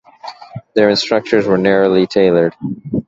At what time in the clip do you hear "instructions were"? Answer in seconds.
0.89-1.59